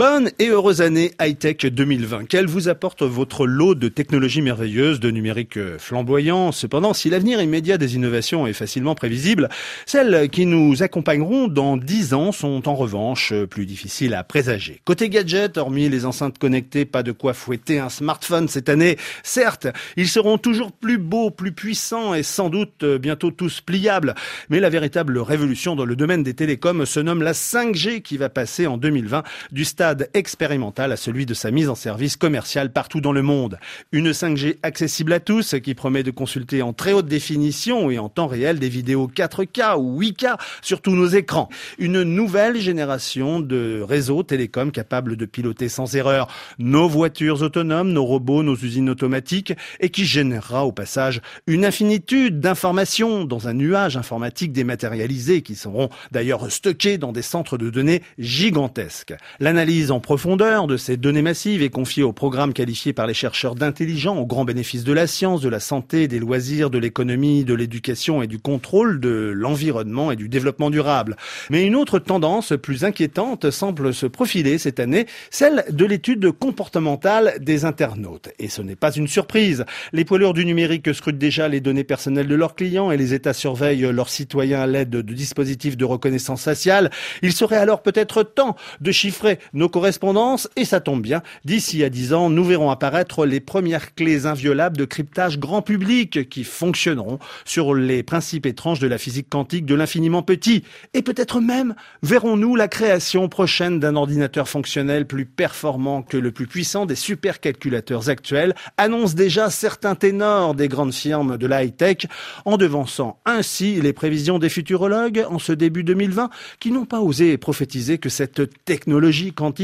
Bonne 0.00 0.30
et 0.38 0.48
heureuse 0.48 0.80
année 0.80 1.12
high-tech 1.20 1.58
2020. 1.58 2.24
Qu'elle 2.24 2.46
vous 2.46 2.70
apporte 2.70 3.02
votre 3.02 3.46
lot 3.46 3.74
de 3.74 3.88
technologies 3.88 4.40
merveilleuses, 4.40 4.98
de 4.98 5.10
numérique 5.10 5.58
flamboyant. 5.76 6.52
Cependant, 6.52 6.94
si 6.94 7.10
l'avenir 7.10 7.42
immédiat 7.42 7.76
des 7.76 7.96
innovations 7.96 8.46
est 8.46 8.54
facilement 8.54 8.94
prévisible, 8.94 9.50
celles 9.84 10.30
qui 10.30 10.46
nous 10.46 10.82
accompagneront 10.82 11.48
dans 11.48 11.76
10 11.76 12.14
ans 12.14 12.32
sont 12.32 12.66
en 12.66 12.74
revanche 12.76 13.34
plus 13.50 13.66
difficiles 13.66 14.14
à 14.14 14.24
présager. 14.24 14.80
Côté 14.86 15.10
gadget, 15.10 15.58
hormis 15.58 15.90
les 15.90 16.06
enceintes 16.06 16.38
connectées, 16.38 16.86
pas 16.86 17.02
de 17.02 17.12
quoi 17.12 17.34
fouetter 17.34 17.78
un 17.78 17.90
smartphone 17.90 18.48
cette 18.48 18.70
année. 18.70 18.96
Certes, 19.22 19.66
ils 19.98 20.08
seront 20.08 20.38
toujours 20.38 20.72
plus 20.72 20.96
beaux, 20.96 21.30
plus 21.30 21.52
puissants 21.52 22.14
et 22.14 22.22
sans 22.22 22.48
doute 22.48 22.86
bientôt 22.86 23.32
tous 23.32 23.60
pliables. 23.60 24.14
Mais 24.48 24.60
la 24.60 24.70
véritable 24.70 25.18
révolution 25.18 25.76
dans 25.76 25.84
le 25.84 25.94
domaine 25.94 26.22
des 26.22 26.32
télécoms 26.32 26.86
se 26.86 27.00
nomme 27.00 27.22
la 27.22 27.32
5G 27.32 28.00
qui 28.00 28.16
va 28.16 28.30
passer 28.30 28.66
en 28.66 28.78
2020 28.78 29.24
du 29.52 29.66
stade 29.66 29.89
expérimental 30.14 30.92
à 30.92 30.96
celui 30.96 31.26
de 31.26 31.34
sa 31.34 31.50
mise 31.50 31.68
en 31.68 31.74
service 31.74 32.16
commercial 32.16 32.72
partout 32.72 33.00
dans 33.00 33.12
le 33.12 33.22
monde. 33.22 33.58
Une 33.92 34.10
5G 34.10 34.56
accessible 34.62 35.12
à 35.12 35.20
tous 35.20 35.54
qui 35.62 35.74
promet 35.74 36.02
de 36.02 36.10
consulter 36.10 36.62
en 36.62 36.72
très 36.72 36.92
haute 36.92 37.06
définition 37.06 37.90
et 37.90 37.98
en 37.98 38.08
temps 38.08 38.26
réel 38.26 38.58
des 38.58 38.68
vidéos 38.68 39.08
4K 39.08 39.76
ou 39.78 40.00
8K 40.00 40.38
sur 40.62 40.80
tous 40.80 40.94
nos 40.94 41.06
écrans. 41.06 41.48
Une 41.78 42.02
nouvelle 42.02 42.60
génération 42.60 43.40
de 43.40 43.80
réseaux 43.86 44.22
télécoms 44.22 44.70
capables 44.70 45.16
de 45.16 45.26
piloter 45.26 45.68
sans 45.68 45.94
erreur 45.96 46.28
nos 46.58 46.88
voitures 46.88 47.42
autonomes, 47.42 47.92
nos 47.92 48.04
robots, 48.04 48.42
nos 48.42 48.56
usines 48.56 48.90
automatiques 48.90 49.54
et 49.80 49.90
qui 49.90 50.04
générera 50.04 50.64
au 50.64 50.72
passage 50.72 51.20
une 51.46 51.64
infinitude 51.64 52.40
d'informations 52.40 53.24
dans 53.24 53.48
un 53.48 53.54
nuage 53.54 53.96
informatique 53.96 54.52
dématérialisé 54.52 55.42
qui 55.42 55.54
seront 55.54 55.88
d'ailleurs 56.12 56.50
stockés 56.50 56.98
dans 56.98 57.12
des 57.12 57.22
centres 57.22 57.58
de 57.58 57.70
données 57.70 58.02
gigantesques. 58.18 59.14
L'analyse 59.38 59.79
en 59.88 60.00
profondeur 60.00 60.66
de 60.66 60.76
ces 60.76 60.98
données 60.98 61.22
massives 61.22 61.62
est 61.62 61.70
confiée 61.70 62.02
au 62.02 62.12
programme 62.12 62.52
qualifié 62.52 62.92
par 62.92 63.06
les 63.06 63.14
chercheurs 63.14 63.54
d'intelligents 63.54 64.18
au 64.18 64.26
grand 64.26 64.44
bénéfice 64.44 64.84
de 64.84 64.92
la 64.92 65.06
science, 65.06 65.40
de 65.40 65.48
la 65.48 65.60
santé, 65.60 66.08
des 66.08 66.18
loisirs, 66.18 66.68
de 66.68 66.76
l'économie, 66.76 67.44
de 67.44 67.54
l'éducation 67.54 68.22
et 68.22 68.26
du 68.26 68.38
contrôle 68.38 69.00
de 69.00 69.32
l'environnement 69.34 70.12
et 70.12 70.16
du 70.16 70.28
développement 70.28 70.68
durable. 70.68 71.16
Mais 71.48 71.64
une 71.64 71.74
autre 71.74 71.98
tendance 71.98 72.52
plus 72.62 72.84
inquiétante 72.84 73.50
semble 73.50 73.94
se 73.94 74.06
profiler 74.06 74.58
cette 74.58 74.80
année, 74.80 75.06
celle 75.30 75.64
de 75.70 75.84
l'étude 75.86 76.30
comportementale 76.32 77.34
des 77.40 77.64
internautes. 77.64 78.28
Et 78.38 78.48
ce 78.48 78.60
n'est 78.60 78.76
pas 78.76 78.92
une 78.92 79.08
surprise. 79.08 79.64
Les 79.94 80.04
poileurs 80.04 80.34
du 80.34 80.44
numérique 80.44 80.92
scrutent 80.94 81.16
déjà 81.16 81.48
les 81.48 81.60
données 81.60 81.84
personnelles 81.84 82.28
de 82.28 82.34
leurs 82.34 82.54
clients 82.54 82.90
et 82.90 82.98
les 82.98 83.14
États 83.14 83.32
surveillent 83.32 83.88
leurs 83.90 84.10
citoyens 84.10 84.60
à 84.60 84.66
l'aide 84.66 84.90
de 84.90 85.00
dispositifs 85.00 85.78
de 85.78 85.84
reconnaissance 85.86 86.44
faciale. 86.44 86.90
Il 87.22 87.32
serait 87.32 87.56
alors 87.56 87.82
peut-être 87.82 88.22
temps 88.22 88.56
de 88.80 88.92
chiffrer 88.92 89.38
nos 89.54 89.69
correspondances 89.70 90.48
et 90.56 90.64
ça 90.64 90.80
tombe 90.80 91.02
bien. 91.02 91.22
D'ici 91.44 91.82
à 91.82 91.88
10 91.88 92.12
ans, 92.12 92.30
nous 92.30 92.44
verrons 92.44 92.70
apparaître 92.70 93.24
les 93.24 93.40
premières 93.40 93.94
clés 93.94 94.26
inviolables 94.26 94.76
de 94.76 94.84
cryptage 94.84 95.38
grand 95.38 95.62
public 95.62 96.28
qui 96.28 96.44
fonctionneront 96.44 97.18
sur 97.44 97.74
les 97.74 98.02
principes 98.02 98.46
étranges 98.46 98.80
de 98.80 98.86
la 98.86 98.98
physique 98.98 99.28
quantique 99.30 99.64
de 99.64 99.74
l'infiniment 99.74 100.22
petit. 100.22 100.64
Et 100.92 101.02
peut-être 101.02 101.40
même 101.40 101.74
verrons-nous 102.02 102.56
la 102.56 102.68
création 102.68 103.28
prochaine 103.28 103.80
d'un 103.80 103.96
ordinateur 103.96 104.48
fonctionnel 104.48 105.06
plus 105.06 105.24
performant 105.24 106.02
que 106.02 106.16
le 106.16 106.32
plus 106.32 106.46
puissant 106.46 106.86
des 106.86 106.96
supercalculateurs 106.96 108.08
actuels, 108.08 108.54
annonce 108.76 109.14
déjà 109.14 109.50
certains 109.50 109.94
ténors 109.94 110.54
des 110.54 110.68
grandes 110.68 110.94
firmes 110.94 111.38
de 111.38 111.46
la 111.46 111.64
high-tech, 111.64 112.06
en 112.44 112.56
devançant 112.56 113.20
ainsi 113.24 113.80
les 113.80 113.92
prévisions 113.92 114.38
des 114.38 114.48
futurologues 114.48 115.24
en 115.28 115.38
ce 115.38 115.52
début 115.52 115.84
2020 115.84 116.30
qui 116.58 116.70
n'ont 116.72 116.84
pas 116.84 117.00
osé 117.00 117.36
prophétiser 117.38 117.98
que 117.98 118.08
cette 118.08 118.64
technologie 118.64 119.32
quantique 119.32 119.59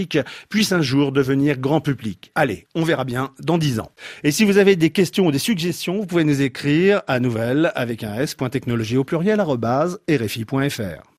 puisse 0.48 0.72
un 0.72 0.82
jour 0.82 1.12
devenir 1.12 1.58
grand 1.58 1.80
public. 1.80 2.30
Allez, 2.34 2.66
on 2.74 2.82
verra 2.82 3.04
bien 3.04 3.32
dans 3.40 3.58
10 3.58 3.80
ans. 3.80 3.92
Et 4.24 4.30
si 4.30 4.44
vous 4.44 4.58
avez 4.58 4.76
des 4.76 4.90
questions 4.90 5.26
ou 5.26 5.32
des 5.32 5.38
suggestions, 5.38 5.98
vous 6.00 6.06
pouvez 6.06 6.24
nous 6.24 6.42
écrire 6.42 7.02
à 7.06 7.20
nouvelle 7.20 7.72
avec 7.74 8.04
un 8.04 8.16
s.technologie 8.16 8.96
au 8.96 9.04
pluriel 9.04 9.40
rfi.fr. 10.08 11.12